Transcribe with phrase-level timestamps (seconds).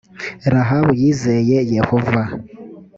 [0.53, 2.21] rahabu yizeye yehova